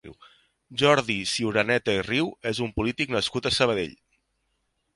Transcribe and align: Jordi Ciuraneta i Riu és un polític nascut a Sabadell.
Jordi 0.81 1.17
Ciuraneta 1.31 1.95
i 1.99 2.01
Riu 2.07 2.31
és 2.55 2.63
un 2.67 2.73
polític 2.79 3.13
nascut 3.17 3.51
a 3.51 3.55
Sabadell. 3.61 3.95